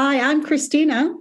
[0.00, 1.12] Hi, I'm Christina.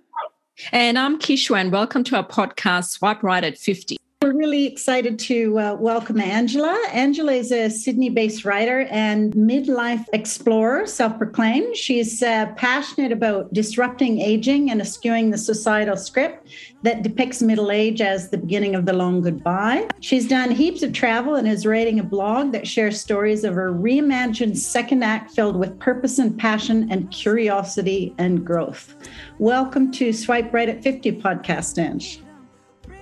[0.71, 1.72] And I'm Kishwar.
[1.72, 3.98] Welcome to our podcast, Swipe Right at 50.
[4.38, 6.78] Really excited to uh, welcome Angela.
[6.93, 11.75] Angela is a Sydney based writer and midlife explorer, self proclaimed.
[11.75, 16.50] She's uh, passionate about disrupting aging and eschewing the societal script
[16.84, 19.88] that depicts middle age as the beginning of the long goodbye.
[20.02, 23.74] She's done heaps of travel and is writing a blog that shares stories of her
[23.74, 28.96] reimagined second act filled with purpose and passion and curiosity and growth.
[29.40, 32.21] Welcome to Swipe Right at 50 podcast, Ange.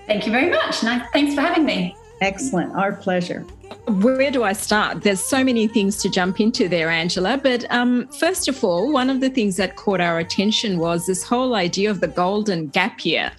[0.07, 0.83] Thank you very much.
[0.83, 1.07] Nice.
[1.11, 1.95] Thanks for having me.
[2.21, 2.73] Excellent.
[2.75, 3.41] Our pleasure.
[3.87, 5.01] Where do I start?
[5.01, 7.39] There's so many things to jump into there, Angela.
[7.41, 11.23] But um, first of all, one of the things that caught our attention was this
[11.23, 13.31] whole idea of the golden gap year.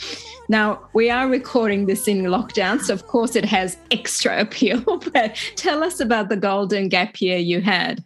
[0.48, 4.82] Now, we are recording this in lockdown, so of course it has extra appeal.
[5.12, 8.04] But tell us about the golden gap year you had.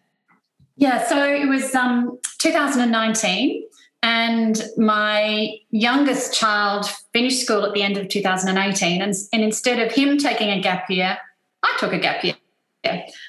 [0.77, 3.67] Yeah, so it was um, 2019.
[4.03, 9.03] And my youngest child finished school at the end of 2018.
[9.03, 11.19] And, and instead of him taking a gap year,
[11.63, 12.35] I took a gap year.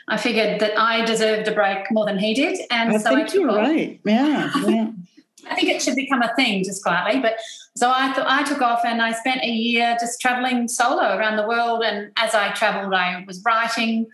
[0.07, 2.59] I figured that I deserved a break more than he did.
[2.71, 3.99] And I so think I you're right.
[4.05, 4.51] Yeah.
[4.65, 4.91] yeah.
[5.49, 7.19] I think it should become a thing just quietly.
[7.19, 7.37] But
[7.75, 11.35] so I thought I took off and I spent a year just traveling solo around
[11.35, 11.83] the world.
[11.83, 14.07] And as I traveled, I was writing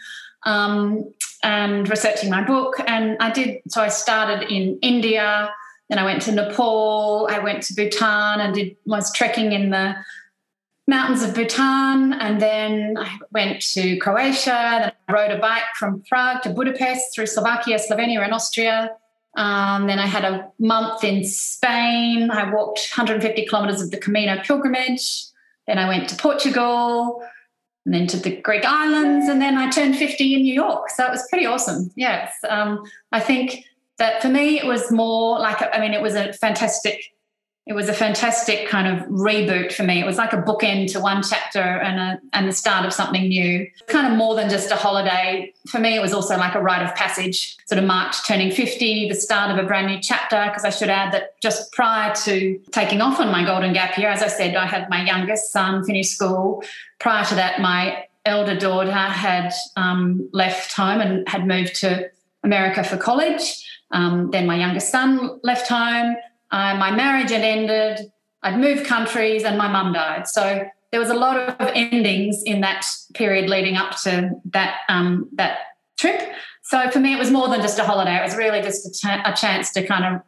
[0.44, 2.76] um, and researching my book.
[2.88, 5.52] And I did, so I started in India
[5.90, 7.28] then I went to Nepal.
[7.32, 9.96] I went to Bhutan and did was trekking in the
[10.88, 14.80] mountains of Bhutan, and then I went to Croatia.
[14.82, 18.92] Then I rode a bike from Prague to Budapest through Slovakia, Slovenia, and Austria.
[19.38, 22.32] Um, then I had a month in Spain.
[22.32, 25.26] I walked 150 kilometers of the Camino pilgrimage.
[25.68, 27.22] Then I went to Portugal
[27.86, 29.30] and then to the Greek islands.
[29.30, 30.90] And then I turned 50 in New York.
[30.90, 31.92] So it was pretty awesome.
[31.96, 32.34] Yes.
[32.50, 33.64] Um, I think
[33.98, 37.12] that for me it was more like I mean it was a fantastic
[37.68, 40.00] it was a fantastic kind of reboot for me.
[40.00, 43.28] It was like a bookend to one chapter and a and the start of something
[43.28, 43.68] new.
[43.88, 45.54] Kind of more than just a holiday.
[45.68, 47.58] For me, it was also like a rite of passage.
[47.68, 50.46] Sort of March turning 50, the start of a brand new chapter.
[50.48, 54.10] Because I should add that just prior to taking off on my golden gap year,
[54.10, 56.64] as I said, I had my youngest son finish school.
[57.00, 62.10] Prior to that, my elder daughter had um, left home and had moved to
[62.44, 63.67] America for college.
[63.92, 66.16] Um, then my youngest son left home.
[66.52, 68.12] Uh, my marriage had ended.
[68.44, 70.28] I'd moved countries, and my mum died.
[70.28, 75.30] So there was a lot of endings in that period leading up to that um,
[75.34, 75.60] that
[75.98, 76.22] trip.
[76.64, 78.18] So for me, it was more than just a holiday.
[78.18, 80.22] It was really just a, ch- a chance to kind of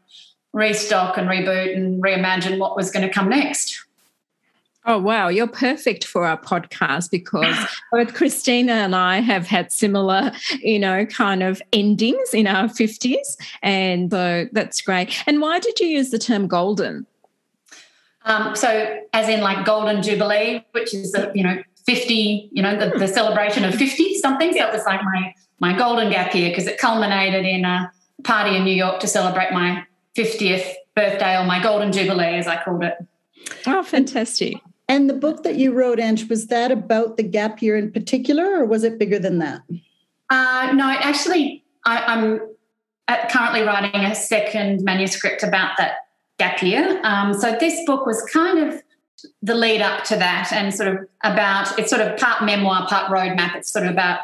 [0.53, 3.85] restock and reboot and reimagine what was going to come next.
[4.85, 5.27] Oh, wow.
[5.27, 7.55] You're perfect for our podcast because
[7.91, 10.31] both Christina and I have had similar,
[10.61, 13.37] you know, kind of endings in our 50s.
[13.61, 15.21] And so that's great.
[15.27, 17.05] And why did you use the term golden?
[18.25, 22.77] Um, so, as in like Golden Jubilee, which is, the, you know, 50, you know,
[22.77, 24.53] the, the celebration of 50 something.
[24.53, 27.91] So it was like my, my golden gap year because it culminated in a
[28.23, 29.83] party in New York to celebrate my
[30.15, 32.97] 50th birthday or my golden jubilee, as I called it.
[33.65, 34.57] Oh, fantastic.
[34.89, 38.59] And the book that you wrote, Ange, was that about the gap year in particular,
[38.59, 39.61] or was it bigger than that?
[40.31, 42.39] Uh, no, actually, I, am
[43.29, 46.07] currently writing a second manuscript about that
[46.39, 46.99] gap year.
[47.03, 48.81] Um, so this book was kind of
[49.43, 53.11] the lead up to that, and sort of about it's sort of part memoir, part
[53.11, 53.55] roadmap.
[53.55, 54.21] It's sort of about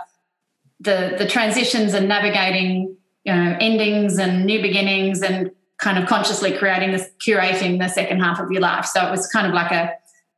[0.79, 6.57] the the transitions and navigating, you know, endings and new beginnings, and kind of consciously
[6.57, 8.85] creating this, curating the second half of your life.
[8.85, 9.93] So it was kind of like a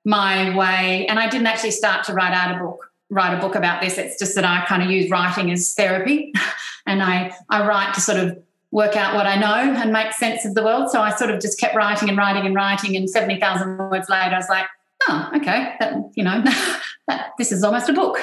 [0.08, 1.06] my way.
[1.08, 3.98] And I didn't actually start to write out a book, write a book about this.
[3.98, 6.34] It's just that I kind of use writing as therapy.
[6.88, 8.42] and I, I write to sort of
[8.72, 10.90] work out what I know and make sense of the world.
[10.92, 12.96] So I sort of just kept writing and writing and writing.
[12.96, 14.66] And 70,000 words later, I was like,
[15.10, 16.42] oh, okay, that, you know,
[17.08, 18.18] that, this is almost a book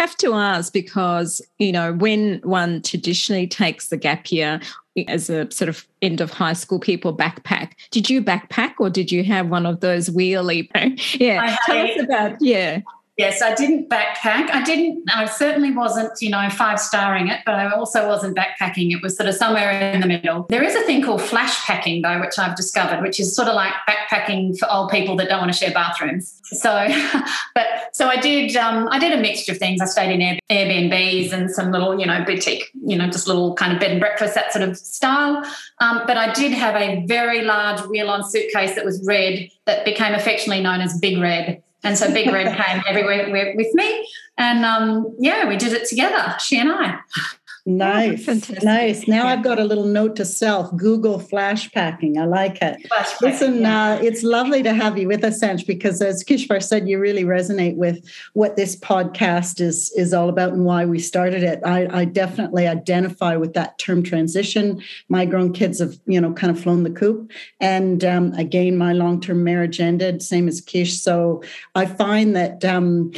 [0.00, 4.60] have to ask because you know when one traditionally takes the gap year
[5.08, 7.72] as a sort of end of high school people backpack.
[7.90, 10.68] Did you backpack or did you have one of those wheelie
[11.20, 12.80] yeah tell us about yeah
[13.16, 14.50] Yes, I didn't backpack.
[14.50, 18.90] I didn't, I certainly wasn't, you know, five starring it, but I also wasn't backpacking.
[18.90, 20.46] It was sort of somewhere in the middle.
[20.48, 23.54] There is a thing called flash packing, though, which I've discovered, which is sort of
[23.54, 26.40] like backpacking for old people that don't want to share bathrooms.
[26.44, 26.88] So,
[27.54, 29.80] but so I did, um, I did a mixture of things.
[29.80, 33.72] I stayed in Airbnbs and some little, you know, boutique, you know, just little kind
[33.72, 35.40] of bed and breakfast, that sort of style.
[35.78, 39.84] Um, but I did have a very large wheel on suitcase that was red that
[39.84, 44.08] became affectionately known as Big Red and so Big Red came everywhere with me.
[44.36, 46.98] And um, yeah, we did it together, she and I.
[47.66, 49.08] Nice, oh, nice.
[49.08, 49.32] Now yeah.
[49.32, 52.18] I've got a little note to self: Google flash packing.
[52.18, 52.76] I like it.
[53.22, 53.92] Listen, yeah.
[53.92, 57.24] uh, it's lovely to have you with us, Ange, because as Kishwar said, you really
[57.24, 61.60] resonate with what this podcast is is all about and why we started it.
[61.64, 64.82] I, I definitely identify with that term transition.
[65.08, 68.92] My grown kids have, you know, kind of flown the coop, and um, again, my
[68.92, 71.00] long term marriage ended, same as Kish.
[71.00, 71.42] So
[71.74, 72.62] I find that.
[72.62, 73.12] Um,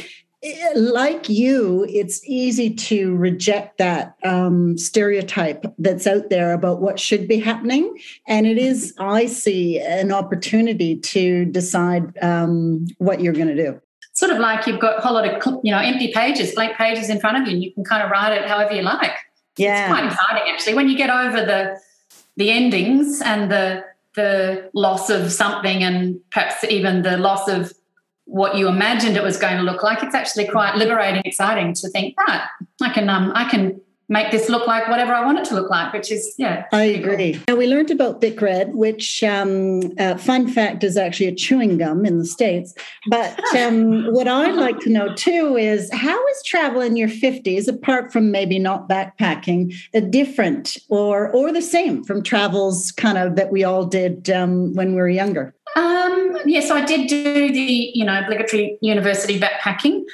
[0.75, 7.27] like you, it's easy to reject that um, stereotype that's out there about what should
[7.27, 7.97] be happening.
[8.27, 13.81] And it is, I see, an opportunity to decide um, what you're going to do.
[14.13, 17.09] Sort of like you've got a whole lot of, you know, empty pages, blank pages
[17.09, 19.15] in front of you, and you can kind of write it however you like.
[19.57, 19.81] Yeah.
[19.81, 20.73] It's quite exciting, actually.
[20.75, 21.79] When you get over the
[22.35, 23.83] the endings and the
[24.15, 27.71] the loss of something and perhaps even the loss of
[28.27, 31.89] what you imagined it was going to look like, it's actually quite liberating, exciting to
[31.89, 32.45] think, right,
[32.81, 35.69] I can um, I can make this look like whatever I want it to look
[35.69, 36.65] like, which is, yeah.
[36.71, 37.33] I agree.
[37.33, 37.43] Cool.
[37.49, 41.77] Now, we learned about Big Red, which, um, uh, fun fact, is actually a chewing
[41.77, 42.73] gum in the States.
[43.09, 47.67] But um, what I'd like to know too is how is travel in your 50s,
[47.67, 53.35] apart from maybe not backpacking, a different or, or the same from travels kind of
[53.35, 55.53] that we all did um, when we were younger?
[55.77, 60.05] Um, yes, I did do the you know obligatory university backpacking,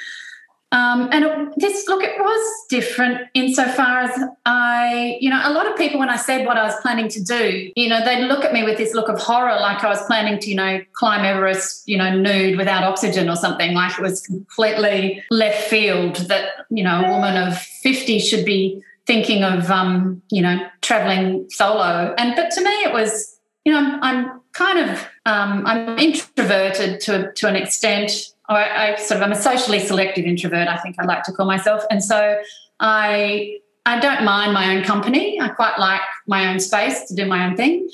[0.72, 5.66] um, and it, this look it was different insofar as I you know a lot
[5.66, 8.44] of people when I said what I was planning to do, you know they'd look
[8.44, 11.24] at me with this look of horror, like I was planning to you know climb
[11.24, 16.66] Everest, you know nude without oxygen or something, like it was completely left field that
[16.68, 22.14] you know a woman of fifty should be thinking of um, you know traveling solo,
[22.18, 23.34] and but to me it was
[23.64, 28.12] you know, I'm, I'm kind of um, I'm introverted to to an extent.
[28.48, 30.68] I, I sort of I'm a socially selective introvert.
[30.68, 32.38] I think I like to call myself, and so
[32.80, 35.40] I I don't mind my own company.
[35.40, 37.88] I quite like my own space to do my own thing.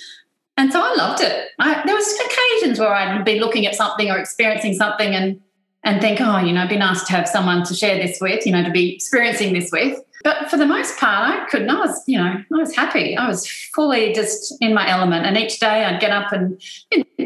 [0.56, 1.48] And so I loved it.
[1.58, 5.40] I, there was occasions where I'd be looking at something or experiencing something and
[5.84, 8.44] and think, oh, you know, it'd be nice to have someone to share this with,
[8.46, 9.98] you know, to be experiencing this with.
[10.22, 11.70] But for the most part, I couldn't.
[11.70, 13.16] I was, you know, I was happy.
[13.16, 15.24] I was fully just in my element.
[15.24, 16.60] And each day I'd get up and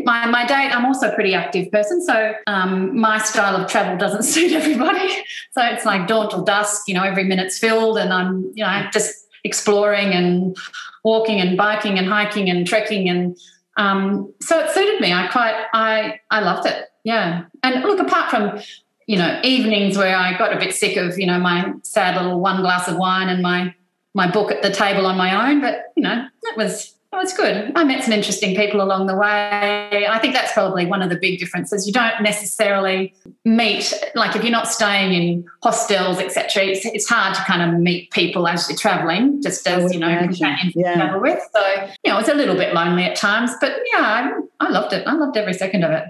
[0.04, 2.00] my, my date, I'm also a pretty active person.
[2.02, 5.08] So um, my style of travel doesn't suit everybody.
[5.52, 8.88] So it's like dawn till dusk, you know, every minute's filled and I'm, you know,
[8.92, 10.56] just exploring and
[11.02, 13.08] walking and biking and hiking and trekking.
[13.08, 13.36] And
[13.76, 15.12] um, so it suited me.
[15.12, 16.84] I quite, I, I loved it.
[17.04, 17.44] Yeah.
[17.62, 18.60] And look, apart from
[19.06, 22.40] you know, evenings where I got a bit sick of, you know, my sad little
[22.40, 23.74] one glass of wine and my
[24.14, 25.60] my book at the table on my own.
[25.60, 27.70] But, you know, that was that was good.
[27.76, 30.06] I met some interesting people along the way.
[30.08, 31.86] I think that's probably one of the big differences.
[31.86, 33.14] You don't necessarily
[33.44, 36.64] meet, like if you're not staying in hostels, etc.
[36.64, 40.08] It's, it's hard to kind of meet people as you're traveling, just as you know,
[40.08, 40.94] yeah.
[40.96, 41.40] travel with.
[41.52, 44.92] So you know, it's a little bit lonely at times, but yeah, I, I loved
[44.92, 45.06] it.
[45.06, 46.04] I loved every second of it.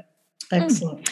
[0.53, 1.09] Excellent.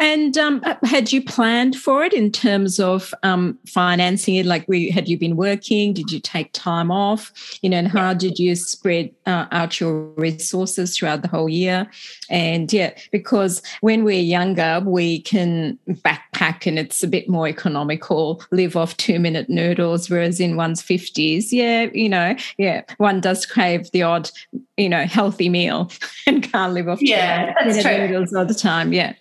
[0.00, 4.46] And um, had you planned for it in terms of um, financing it?
[4.46, 5.92] Like, we, had you been working?
[5.92, 7.32] Did you take time off?
[7.62, 11.90] You know, and how did you spread uh, out your resources throughout the whole year?
[12.30, 18.42] And yeah, because when we're younger, we can backpack and it's a bit more economical,
[18.52, 23.46] live off two minute noodles, whereas in one's 50s, yeah, you know, yeah, one does
[23.46, 24.30] crave the odd,
[24.76, 25.90] you know, healthy meal
[26.26, 28.92] and can't live off yeah, two minute noodles all the time.
[28.92, 29.14] Yeah.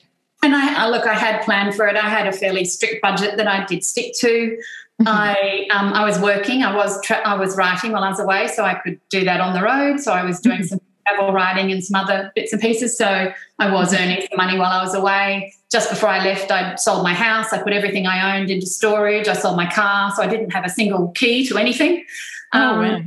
[0.44, 1.96] And I look, I had planned for it.
[1.96, 4.58] I had a fairly strict budget that I did stick to.
[5.02, 5.08] Mm-hmm.
[5.08, 6.64] I um, I was working.
[6.64, 9.42] I was tra- I was writing while I was away, so I could do that
[9.42, 10.00] on the road.
[10.00, 10.68] So I was doing mm-hmm.
[10.68, 12.98] some travel writing and some other bits and pieces.
[12.98, 14.04] So I was mm-hmm.
[14.04, 15.54] earning some money while I was away.
[15.72, 17.52] Just before I left, I sold my house.
[17.52, 19.28] I put everything I owned into storage.
[19.28, 22.06] I sold my car, so I didn't have a single key to anything.
[22.54, 23.02] Oh, um, wow.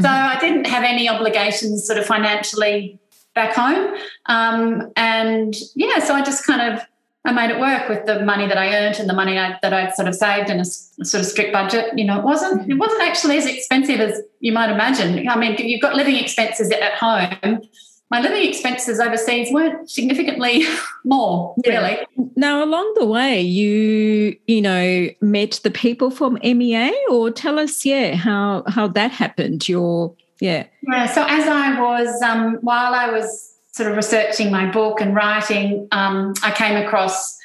[0.00, 2.98] So I didn't have any obligations, sort of financially
[3.34, 3.94] back home.
[4.26, 6.82] Um, and yeah, so I just kind of
[7.24, 9.72] I made it work with the money that I earned and the money I, that
[9.72, 10.64] I'd sort of saved in a,
[11.00, 11.96] a sort of strict budget.
[11.96, 15.28] You know, it wasn't it wasn't actually as expensive as you might imagine.
[15.28, 17.62] I mean, you've got living expenses at home.
[18.10, 20.66] My living expenses overseas weren't significantly
[21.04, 21.98] more, really.
[22.36, 27.86] Now, along the way, you you know met the people from MEA, or tell us,
[27.86, 29.68] yeah, how how that happened.
[29.68, 30.66] Your yeah.
[30.82, 31.06] Yeah.
[31.06, 35.86] So as I was, um, while I was sort of researching my book and writing,
[35.92, 37.38] um, I came across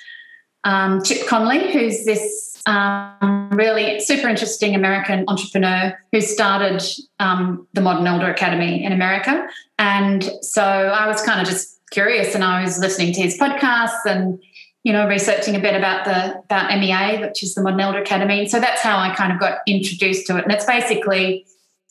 [0.63, 6.81] um, Chip Conley, who's this um, really super interesting American entrepreneur who started
[7.19, 9.47] um, the Modern Elder Academy in America.
[9.77, 14.05] And so I was kind of just curious, and I was listening to his podcasts
[14.07, 14.41] and
[14.83, 18.47] you know, researching a bit about the about MEA, which is the Modern Elder Academy.
[18.47, 20.45] So that's how I kind of got introduced to it.
[20.45, 21.45] And it's basically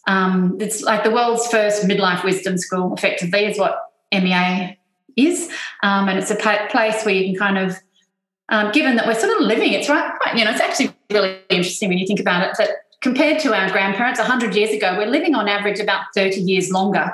[0.07, 3.79] um, it's like the world's first midlife wisdom school, effectively, is what
[4.13, 4.79] MEA
[5.17, 5.51] is.
[5.83, 7.77] Um, and it's a place where you can kind of,
[8.49, 11.89] um, given that we're sort of living, it's right, you know, it's actually really interesting
[11.89, 12.71] when you think about it that
[13.01, 17.11] compared to our grandparents 100 years ago, we're living on average about 30 years longer,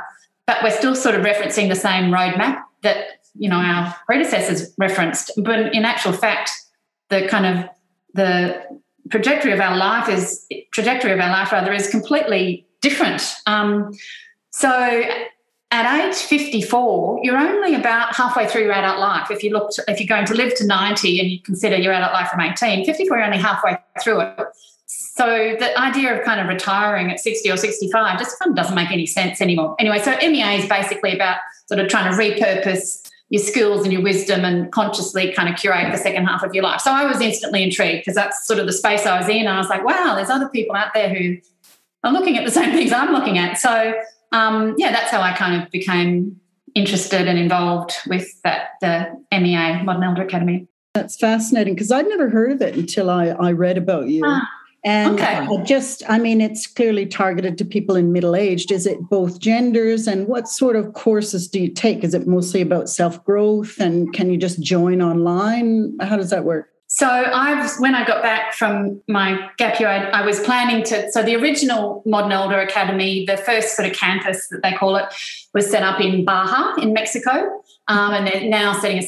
[0.47, 5.31] but we're still sort of referencing the same roadmap that, you know, our predecessors referenced.
[5.39, 6.51] But in actual fact,
[7.09, 7.69] the kind of
[8.15, 8.63] the
[9.11, 13.23] trajectory of our life is trajectory of our life rather is completely different.
[13.47, 13.93] Um,
[14.51, 15.05] so
[15.71, 19.31] at age 54, you're only about halfway through your adult life.
[19.31, 21.95] If you look, to, if you're going to live to 90 and you consider your
[21.95, 24.39] adult life from 18, 54, you're only halfway through it.
[24.87, 28.75] So the idea of kind of retiring at 60 or 65 just kind of doesn't
[28.75, 29.75] make any sense anymore.
[29.79, 34.03] Anyway, so MEA is basically about sort of trying to repurpose your skills and your
[34.03, 36.83] wisdom and consciously kind of curate the second half of your life.
[36.83, 39.47] So I was instantly intrigued because that's sort of the space I was in.
[39.47, 41.39] I was like, wow, there's other people out there who
[42.05, 43.59] are looking at the same things I'm looking at.
[43.59, 43.95] So
[44.33, 46.41] um, yeah, that's how I kind of became
[46.75, 50.67] interested and involved with that the MEA Modern Elder Academy.
[50.95, 54.23] That's fascinating because I'd never heard of it until I, I read about you.
[54.25, 54.47] Ah,
[54.85, 55.47] and okay.
[55.65, 58.73] just, I mean, it's clearly targeted to people in middle aged.
[58.73, 60.09] Is it both genders?
[60.09, 62.03] And what sort of courses do you take?
[62.03, 63.79] Is it mostly about self growth?
[63.79, 65.97] And can you just join online?
[66.01, 66.72] How does that work?
[66.95, 71.11] So I've when I got back from my gap year, I, I, was planning to.
[71.11, 75.07] So the original Modern Elder Academy, the first sort of campus that they call it,
[75.55, 79.03] was set up in Baja in Mexico, um, and they're now setting a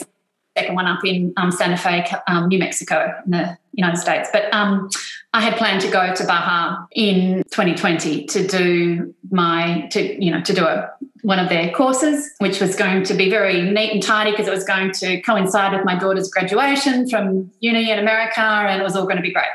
[0.57, 4.29] second one up in um, Santa Fe, um, New Mexico, in the United States.
[4.33, 4.89] But um,
[5.33, 10.41] I had planned to go to Baja in 2020 to do my to you know
[10.43, 10.91] to do a
[11.23, 14.51] one of their courses, which was going to be very neat and tidy because it
[14.51, 18.95] was going to coincide with my daughter's graduation from uni in America, and it was
[18.95, 19.47] all going to be great.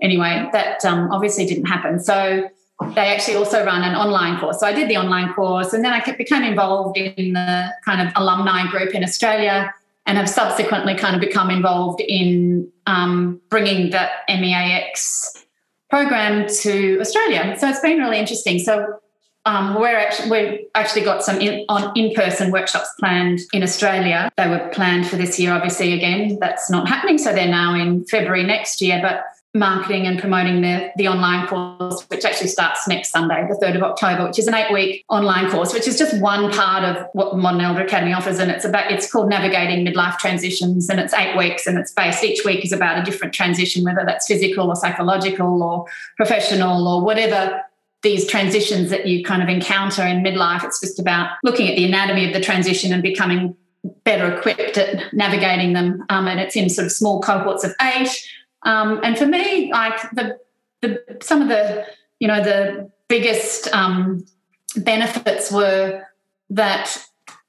[0.00, 1.98] Anyway, that um, obviously didn't happen.
[1.98, 2.48] So
[2.94, 4.60] they actually also run an online course.
[4.60, 8.12] So I did the online course, and then I became involved in the kind of
[8.14, 9.74] alumni group in Australia,
[10.06, 15.44] and have subsequently kind of become involved in um, bringing that MEAX
[15.90, 17.56] program to Australia.
[17.58, 18.58] So it's been really interesting.
[18.58, 19.00] So
[19.46, 24.30] um, we're actually we've actually got some in, on in-person workshops planned in Australia.
[24.36, 25.92] They were planned for this year, obviously.
[25.92, 28.98] Again, that's not happening, so they're now in February next year.
[29.00, 29.24] But
[29.58, 33.82] marketing and promoting the, the online course, which actually starts next Sunday, the 3rd of
[33.82, 37.36] October, which is an eight week online course, which is just one part of what
[37.36, 38.38] Modern Elder Academy offers.
[38.38, 40.88] And it's about, it's called Navigating Midlife Transitions.
[40.88, 44.04] And it's eight weeks and it's based, each week is about a different transition, whether
[44.04, 45.86] that's physical or psychological or
[46.16, 47.62] professional or whatever
[48.02, 50.62] these transitions that you kind of encounter in midlife.
[50.62, 53.56] It's just about looking at the anatomy of the transition and becoming
[54.04, 56.04] better equipped at navigating them.
[56.08, 58.10] Um, and it's in sort of small cohorts of eight.
[58.66, 60.38] Um, and for me, like the,
[60.82, 61.86] the some of the
[62.18, 64.26] you know the biggest um,
[64.76, 66.02] benefits were
[66.50, 66.98] that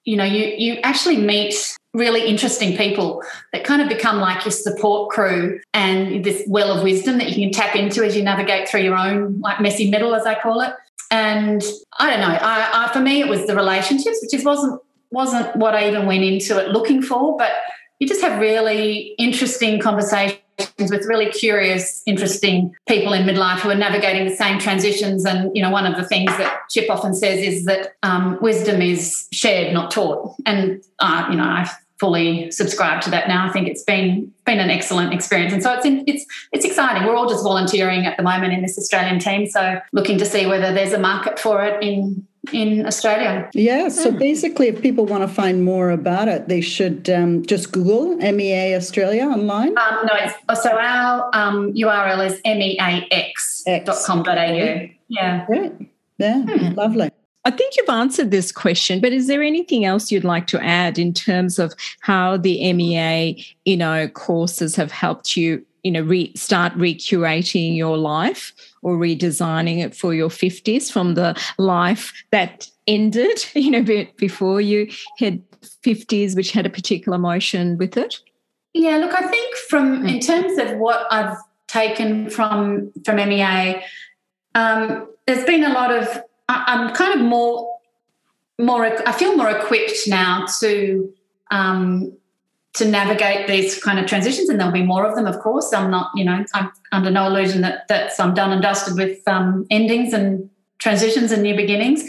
[0.05, 4.51] you know you you actually meet really interesting people that kind of become like your
[4.51, 8.69] support crew and this well of wisdom that you can tap into as you navigate
[8.69, 10.73] through your own like messy middle as i call it.
[11.09, 11.63] And
[11.97, 15.55] i don't know I, I, for me it was the relationships which just wasn't wasn't
[15.55, 17.51] what i even went into it looking for but
[17.99, 20.41] you just have really interesting conversations
[20.79, 25.25] with really curious, interesting people in midlife who are navigating the same transitions.
[25.25, 28.81] And, you know, one of the things that Chip often says is that um, wisdom
[28.81, 30.35] is shared, not taught.
[30.45, 33.47] And, uh, you know, I fully subscribe to that now.
[33.47, 37.07] I think it's been been an excellent experience, and so it's in, it's it's exciting.
[37.07, 40.45] We're all just volunteering at the moment in this Australian team, so looking to see
[40.45, 43.49] whether there's a market for it in in Australia.
[43.53, 43.89] Yeah.
[43.89, 44.19] So mm.
[44.19, 48.75] basically, if people want to find more about it, they should um, just Google MEA
[48.75, 49.77] Australia online.
[49.77, 53.69] Um, no, it's, so our um, URL is meax.com.au.
[55.09, 55.45] Yeah.
[55.45, 55.71] Great.
[56.17, 56.43] Yeah.
[56.43, 56.73] Hmm.
[56.73, 57.11] Lovely.
[57.47, 60.99] I think you've answered this question, but is there anything else you'd like to add
[60.99, 66.33] in terms of how the MEA, you know, courses have helped you, you know, re-
[66.35, 68.51] start recurating your life?
[68.87, 74.89] Or redesigning it for your 50s from the life that ended, you know, before you
[75.19, 75.43] had
[75.83, 78.21] 50s, which had a particular emotion with it?
[78.73, 81.35] Yeah, look, I think from in terms of what I've
[81.67, 83.83] taken from from MEA,
[84.55, 86.07] um, there's been a lot of
[86.47, 87.75] I'm kind of more
[88.57, 91.13] more I feel more equipped now to
[91.51, 92.15] um,
[92.77, 95.73] to navigate these kind of transitions, and there'll be more of them, of course.
[95.73, 99.27] I'm not, you know, I'm under no illusion that that's I'm done and dusted with
[99.27, 102.03] um, endings and transitions and new beginnings.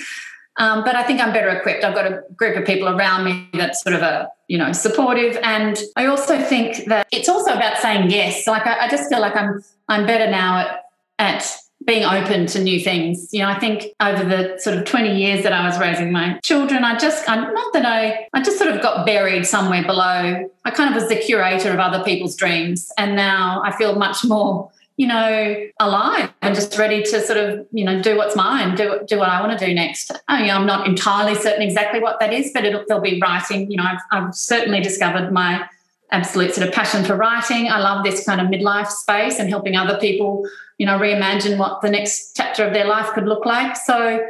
[0.59, 1.85] Um, but I think I'm better equipped.
[1.85, 5.39] I've got a group of people around me that's sort of a, you know, supportive.
[5.43, 8.47] And I also think that it's also about saying yes.
[8.47, 10.85] Like I, I just feel like I'm I'm better now at
[11.21, 11.57] at
[11.89, 13.33] being open to new things.
[13.33, 16.39] You know, I think over the sort of 20 years that I was raising my
[16.41, 20.51] children, I just, I'm not that I, I just sort of got buried somewhere below.
[20.67, 22.93] I kind of was the curator of other people's dreams.
[22.99, 27.67] And now I feel much more, you know, alive and just ready to sort of,
[27.73, 30.13] you know, do what's mine, do, do what I want to do next.
[30.29, 33.71] I mean, I'm not entirely certain exactly what that is, but it'll, there'll be writing.
[33.71, 35.67] You know, I've, I've certainly discovered my
[36.11, 37.69] absolute sort of passion for writing.
[37.71, 40.47] I love this kind of midlife space and helping other people
[40.79, 43.77] you know, reimagine what the next chapter of their life could look like.
[43.77, 44.21] So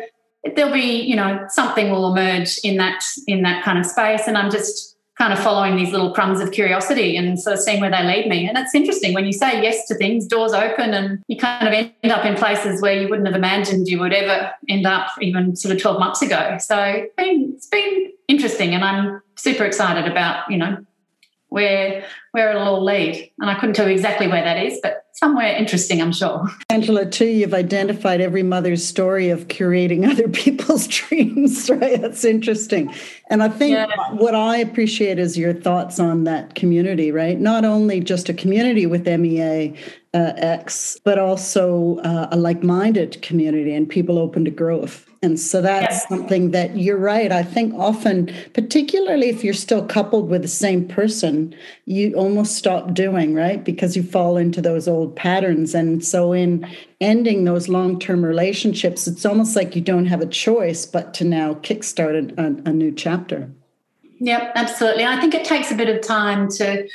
[0.57, 4.23] there'll be, you know, something will emerge in that in that kind of space.
[4.27, 7.81] And I'm just kind of following these little crumbs of curiosity and sort of seeing
[7.81, 8.49] where they lead me.
[8.49, 11.75] And it's interesting when you say yes to things, doors open and you kind of
[11.75, 15.57] end up in places where you wouldn't have imagined you would ever end up even
[15.57, 16.57] sort of 12 months ago.
[16.61, 20.87] So it's been, it's been interesting and I'm super excited about, you know,
[21.49, 23.31] where where it'll all lead.
[23.39, 26.49] And I couldn't tell you exactly where that is, but somewhere interesting, I'm sure.
[26.71, 32.01] Angela, too, you've identified every mother's story of curating other people's dreams, right?
[32.01, 32.95] That's interesting.
[33.31, 34.13] And I think yeah.
[34.13, 37.39] what I appreciate is your thoughts on that community, right?
[37.39, 39.75] Not only just a community with MEA
[40.15, 45.08] uh, X, but also uh, a like minded community and people open to growth.
[45.21, 46.09] And so that's yes.
[46.09, 47.33] something that you're right.
[47.33, 51.55] I think often, particularly if you're still coupled with the same person,
[51.87, 53.65] you almost stop doing, right?
[53.65, 55.75] Because you fall into those old patterns.
[55.75, 56.67] And so, in
[57.01, 61.25] ending those long term relationships, it's almost like you don't have a choice but to
[61.25, 63.51] now kickstart a, a new chapter.
[64.21, 65.05] Yep, absolutely.
[65.05, 66.89] I think it takes a bit of time to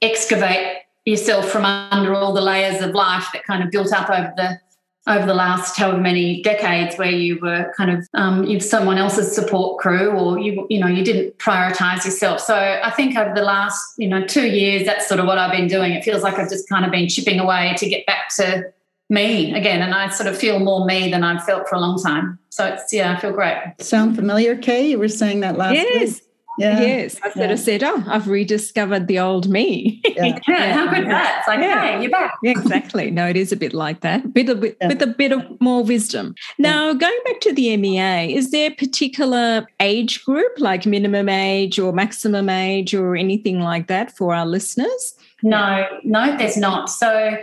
[0.00, 4.32] excavate yourself from under all the layers of life that kind of built up over
[4.36, 4.60] the
[5.08, 9.34] over the last however many decades where you were kind of um, you've someone else's
[9.34, 12.40] support crew or you you know you didn't prioritize yourself.
[12.40, 15.52] So i think over the last you know two years that's sort of what i've
[15.52, 15.92] been doing.
[15.92, 18.72] It feels like i've just kind of been chipping away to get back to
[19.08, 19.80] me again.
[19.80, 22.38] And i sort of feel more me than i've felt for a long time.
[22.50, 23.56] So it's yeah i feel great.
[23.80, 24.90] Sound familiar kay?
[24.90, 26.14] You were saying that last yes.
[26.16, 26.22] week.
[26.58, 26.80] Yeah.
[26.80, 27.52] Yes, I sort yeah.
[27.52, 30.72] of said, "Oh, I've rediscovered the old me." Yeah, yeah.
[30.72, 31.38] how good that?
[31.38, 31.96] It's like, yeah.
[31.96, 32.34] hey, you're back.
[32.42, 33.10] exactly.
[33.10, 34.88] No, it is a bit like that, bit of, yeah.
[34.88, 36.34] with a bit of more wisdom.
[36.58, 41.78] Now, going back to the MEA, is there a particular age group, like minimum age
[41.78, 45.14] or maximum age, or anything like that for our listeners?
[45.42, 46.90] No, no, there's not.
[46.90, 47.36] So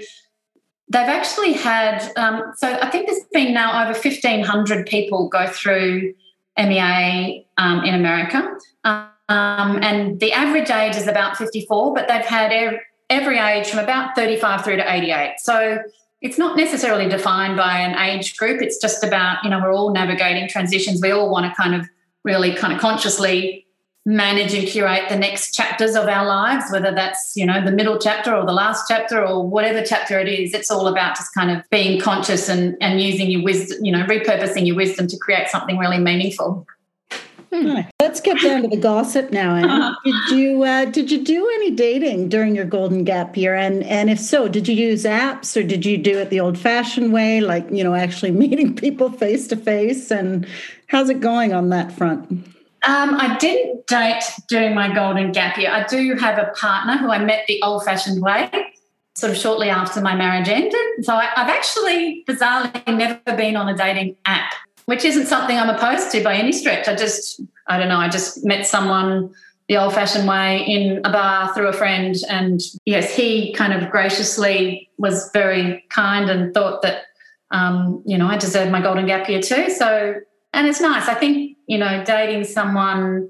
[0.90, 2.12] they've actually had.
[2.18, 6.14] Um, so I think there's been now over 1,500 people go through
[6.58, 8.58] MEA um, in America.
[8.84, 13.80] Um, and the average age is about 54, but they've had every, every age from
[13.80, 15.36] about 35 through to 88.
[15.40, 15.80] So
[16.22, 18.62] it's not necessarily defined by an age group.
[18.62, 21.02] It's just about, you know, we're all navigating transitions.
[21.02, 21.88] We all want to kind of
[22.24, 23.66] really kind of consciously
[24.08, 27.98] manage and curate the next chapters of our lives, whether that's, you know, the middle
[27.98, 30.54] chapter or the last chapter or whatever chapter it is.
[30.54, 34.04] It's all about just kind of being conscious and, and using your wisdom, you know,
[34.06, 36.68] repurposing your wisdom to create something really meaningful.
[37.52, 37.82] Hmm.
[38.02, 39.56] Let's get down to the gossip now.
[39.56, 39.96] Anne.
[40.06, 43.56] Did you uh, did you do any dating during your golden gap year?
[43.56, 46.58] And and if so, did you use apps or did you do it the old
[46.58, 50.12] fashioned way, like you know, actually meeting people face to face?
[50.12, 50.48] And
[50.88, 52.46] how's it going on that front?
[52.86, 55.72] Um, I didn't date during my golden gap year.
[55.72, 58.52] I do have a partner who I met the old fashioned way,
[59.16, 60.76] sort of shortly after my marriage ended.
[61.02, 64.54] So I, have actually, bizarrely, never been on a dating app,
[64.86, 66.88] which isn't something I'm opposed to by any stretch.
[66.88, 69.34] I just, I don't know, I just met someone
[69.68, 72.16] the old fashioned way in a bar through a friend.
[72.30, 77.06] And yes, he kind of graciously was very kind and thought that,
[77.50, 79.72] um, you know, I deserved my golden gap year too.
[79.72, 80.16] So,
[80.54, 81.08] and it's nice.
[81.08, 83.30] I think you know, dating someone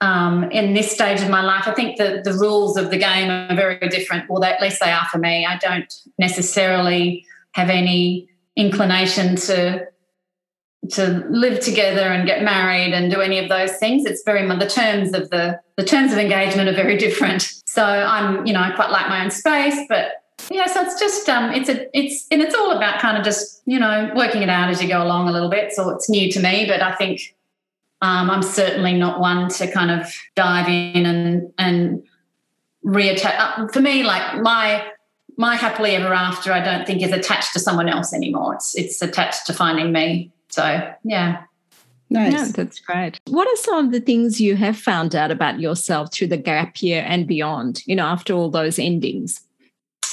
[0.00, 3.30] um, in this stage of my life, I think the, the rules of the game
[3.30, 4.28] are very different.
[4.30, 5.44] Well, at least they are for me.
[5.44, 9.86] I don't necessarily have any inclination to
[10.90, 14.04] to live together and get married and do any of those things.
[14.04, 17.42] It's very the terms of the the terms of engagement are very different.
[17.66, 21.28] So I'm, you know, I quite like my own space, but yeah, so it's just
[21.28, 24.48] um, it's a it's and it's all about kind of just you know working it
[24.48, 25.72] out as you go along a little bit.
[25.72, 27.36] So it's new to me, but I think
[28.00, 32.02] um, I'm certainly not one to kind of dive in and and
[32.84, 33.34] reattach.
[33.38, 34.86] Uh, for me, like my
[35.36, 38.54] my happily ever after, I don't think is attached to someone else anymore.
[38.54, 40.32] It's it's attached to finding me.
[40.50, 41.44] So yeah.
[42.10, 42.32] Nice.
[42.32, 43.20] Yeah, that's great.
[43.26, 46.80] What are some of the things you have found out about yourself through the gap
[46.80, 49.42] year and beyond, you know, after all those endings?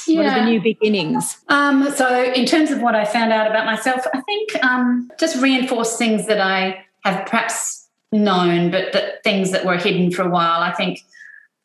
[0.06, 0.18] Yeah.
[0.18, 1.38] What are the new beginnings?
[1.48, 5.40] Um, so, in terms of what I found out about myself, I think um, just
[5.42, 10.28] reinforce things that I have perhaps known, but that things that were hidden for a
[10.28, 10.60] while.
[10.60, 11.00] I think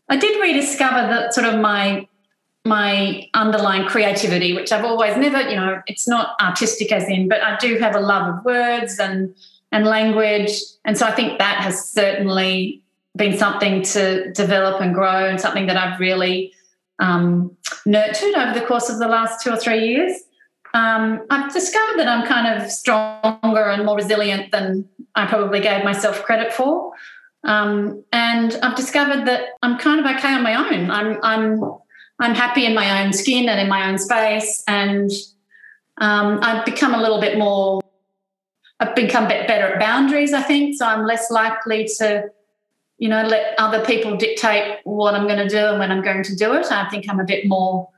[0.10, 2.08] I did rediscover that sort of my
[2.66, 7.42] my underlying creativity, which I've always never, you know, it's not artistic as in, but
[7.42, 9.36] I do have a love of words and
[9.74, 10.52] and language,
[10.84, 12.82] and so I think that has certainly
[13.16, 16.54] been something to develop and grow, and something that I've really
[17.00, 20.14] um, nurtured over the course of the last two or three years.
[20.74, 25.84] Um, I've discovered that I'm kind of stronger and more resilient than I probably gave
[25.84, 26.94] myself credit for.
[27.44, 30.92] Um, and I've discovered that I'm kind of okay on my own.
[30.92, 31.60] I'm I'm
[32.22, 35.12] I'm happy in my own skin and in my own space, and
[35.98, 37.82] um, I've become a little bit more.
[38.80, 40.78] I've become a bit better at boundaries, I think.
[40.78, 42.30] So I'm less likely to,
[42.98, 46.24] you know, let other people dictate what I'm going to do and when I'm going
[46.24, 46.72] to do it.
[46.72, 47.90] I think I'm a bit more,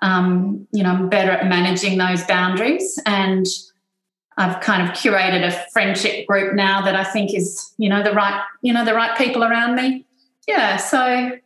[0.00, 3.46] um, you know, I'm better at managing those boundaries and
[4.36, 8.12] I've kind of curated a friendship group now that I think is, you know, the
[8.12, 10.06] right, you know, the right people around me.
[10.48, 11.38] Yeah, so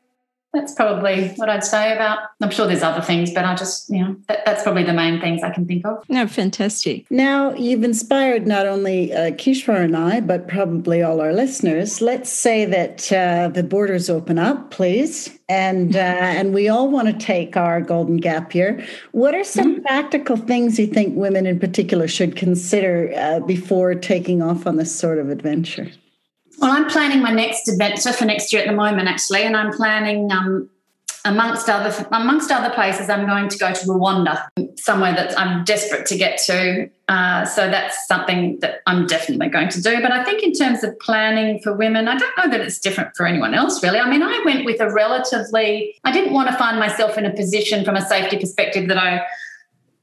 [0.52, 2.18] that's probably what I'd say about.
[2.40, 5.20] I'm sure there's other things, but I just, you know, that, that's probably the main
[5.20, 6.02] things I can think of.
[6.08, 7.10] No, fantastic.
[7.10, 12.00] Now, you've inspired not only uh, Kishwar and I, but probably all our listeners.
[12.00, 17.08] Let's say that uh, the borders open up, please, and uh, and we all want
[17.08, 18.84] to take our golden gap year.
[19.12, 19.82] What are some mm-hmm.
[19.82, 24.94] practical things you think women in particular should consider uh, before taking off on this
[24.94, 25.90] sort of adventure?
[26.58, 29.72] Well, I'm planning my next adventure for next year at the moment, actually, and I'm
[29.72, 30.70] planning um,
[31.26, 33.10] amongst other amongst other places.
[33.10, 34.46] I'm going to go to Rwanda,
[34.78, 36.88] somewhere that I'm desperate to get to.
[37.08, 40.00] Uh, so that's something that I'm definitely going to do.
[40.00, 43.14] But I think in terms of planning for women, I don't know that it's different
[43.16, 43.98] for anyone else, really.
[43.98, 45.94] I mean, I went with a relatively.
[46.04, 49.26] I didn't want to find myself in a position from a safety perspective that I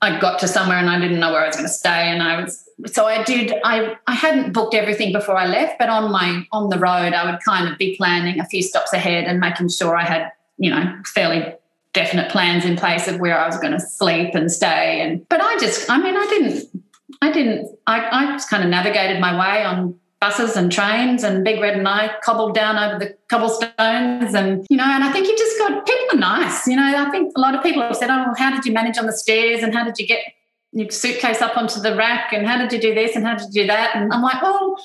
[0.01, 2.21] I got to somewhere and I didn't know where I was going to stay, and
[2.21, 3.53] I was so I did.
[3.63, 7.29] I I hadn't booked everything before I left, but on my on the road, I
[7.29, 10.69] would kind of be planning a few stops ahead and making sure I had you
[10.69, 11.53] know fairly
[11.93, 15.01] definite plans in place of where I was going to sleep and stay.
[15.01, 16.83] And but I just, I mean, I didn't,
[17.21, 21.43] I didn't, I I just kind of navigated my way on buses and trains and
[21.43, 25.27] Big Red and I cobbled down over the cobblestones and you know and I think
[25.27, 27.97] you just got people are nice you know I think a lot of people have
[27.97, 30.23] said oh how did you manage on the stairs and how did you get
[30.73, 33.53] your suitcase up onto the rack and how did you do this and how did
[33.53, 34.75] you do that and I'm like well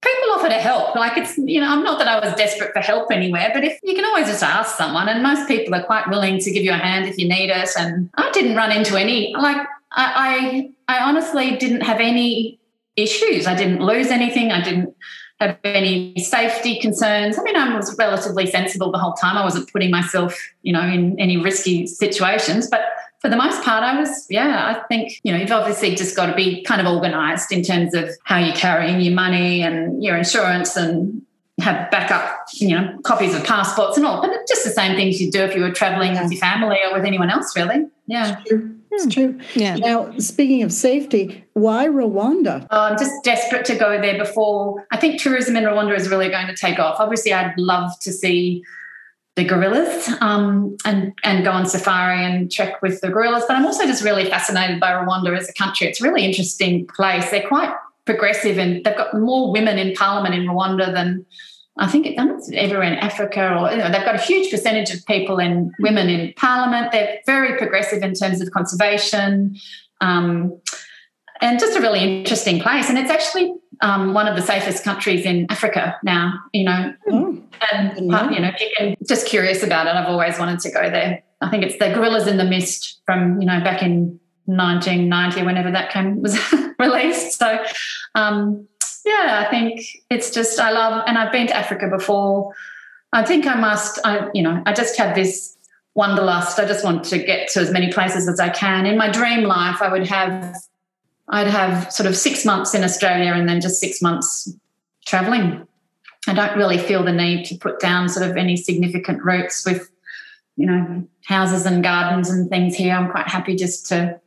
[0.00, 2.80] people offer to help like it's you know I'm not that I was desperate for
[2.80, 6.08] help anywhere but if you can always just ask someone and most people are quite
[6.08, 8.96] willing to give you a hand if you need it and I didn't run into
[8.96, 12.58] any like I, I, I honestly didn't have any
[12.96, 13.46] issues.
[13.46, 14.50] I didn't lose anything.
[14.50, 14.94] I didn't
[15.40, 17.38] have any safety concerns.
[17.38, 19.36] I mean, I was relatively sensible the whole time.
[19.36, 22.68] I wasn't putting myself, you know, in any risky situations.
[22.68, 22.82] But
[23.20, 26.26] for the most part, I was, yeah, I think, you know, you've obviously just got
[26.26, 30.16] to be kind of organized in terms of how you're carrying your money and your
[30.16, 31.22] insurance and
[31.60, 34.20] have backup, you know, copies of passports and all.
[34.20, 36.22] But just the same things you do if you were traveling yeah.
[36.22, 37.86] with your family or with anyone else, really.
[38.06, 38.40] Yeah.
[38.46, 39.10] It's hmm.
[39.10, 39.40] true.
[39.54, 39.74] Yeah.
[39.74, 42.68] Now, speaking of safety, why Rwanda?
[42.70, 44.86] Oh, I'm just desperate to go there before.
[44.92, 47.00] I think tourism in Rwanda is really going to take off.
[47.00, 48.62] Obviously, I'd love to see
[49.38, 53.44] the gorillas um, and and go on safari and trek with the gorillas.
[53.46, 55.86] But I'm also just really fascinated by Rwanda as a country.
[55.86, 57.30] It's a really interesting place.
[57.30, 57.72] They're quite
[58.04, 61.24] progressive and they've got more women in parliament in Rwanda than
[61.76, 64.90] I think it, it's everywhere in Africa, or you know, they've got a huge percentage
[64.90, 66.90] of people and women in parliament.
[66.90, 69.56] They're very progressive in terms of conservation,
[70.00, 70.60] um,
[71.40, 72.88] and just a really interesting place.
[72.88, 76.34] And it's actually um, one of the safest countries in Africa now.
[76.52, 79.94] You know, oh, and you know, you can just curious about it.
[79.94, 81.22] I've always wanted to go there.
[81.40, 85.70] I think it's the Gorillas in the Mist from you know back in 1990, whenever
[85.70, 86.38] that came was
[86.78, 87.38] released.
[87.38, 87.62] So.
[88.14, 88.66] Um,
[89.04, 92.52] yeah, I think it's just I love, and I've been to Africa before.
[93.12, 93.98] I think I must.
[94.04, 95.56] I you know I just have this
[95.94, 96.58] wanderlust.
[96.58, 98.86] I just want to get to as many places as I can.
[98.86, 100.56] In my dream life, I would have
[101.30, 104.52] I'd have sort of six months in Australia and then just six months
[105.06, 105.66] traveling.
[106.26, 109.90] I don't really feel the need to put down sort of any significant roots with,
[110.56, 112.94] you know, houses and gardens and things here.
[112.94, 114.20] I'm quite happy just to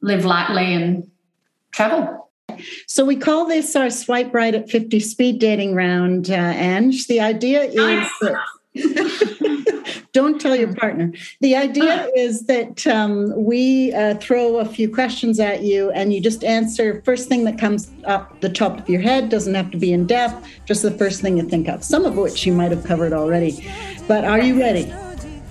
[0.00, 1.10] live lightly and
[1.72, 2.30] travel.
[2.86, 7.06] So we call this our swipe right at 50 speed dating round, uh, Ange.
[7.06, 7.74] The idea is
[8.20, 8.36] that,
[10.12, 11.12] don't tell your partner.
[11.40, 16.20] The idea is that um, we uh, throw a few questions at you and you
[16.20, 19.28] just answer first thing that comes up the top of your head.
[19.28, 22.16] Doesn't have to be in depth, just the first thing you think of, some of
[22.16, 23.68] which you might have covered already.
[24.08, 24.92] But are you ready?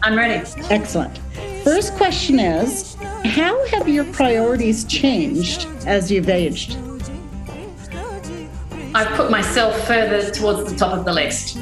[0.02, 0.46] I'm ready.
[0.70, 1.18] Excellent.
[1.64, 6.78] First question is How have your priorities changed as you've aged?
[8.96, 11.58] I've put myself further towards the top of the list.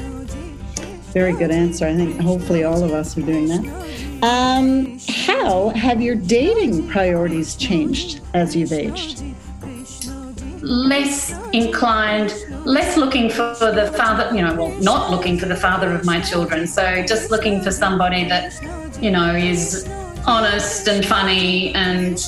[1.12, 1.86] Very good answer.
[1.86, 4.22] I think hopefully all of us are doing that.
[4.22, 9.22] Um, how have your dating priorities changed as you've aged?
[10.62, 15.92] Less inclined, less looking for the father, you know, well, not looking for the father
[15.92, 16.66] of my children.
[16.66, 18.54] So just looking for somebody that,
[19.02, 19.88] you know, is
[20.26, 22.18] honest and funny and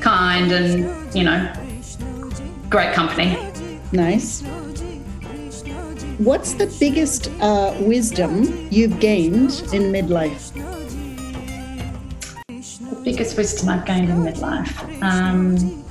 [0.00, 1.52] kind and, you know,
[2.68, 3.38] great company.
[3.90, 4.44] Nice.
[6.18, 10.52] What's the biggest uh, wisdom you've gained in midlife?
[12.46, 14.74] The biggest wisdom I've gained in midlife.
[15.00, 15.84] Um,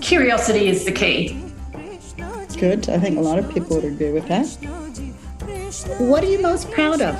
[0.00, 1.38] curiosity is the key.
[2.58, 2.88] Good.
[2.88, 4.46] I think a lot of people would agree with that.
[5.98, 7.14] What are you most proud of?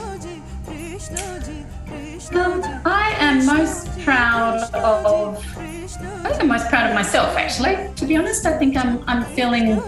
[2.34, 5.44] Um, I am most proud of.
[5.58, 7.92] I think I'm most proud of myself, actually.
[7.96, 9.04] To be honest, I think I'm.
[9.06, 9.82] I'm feeling.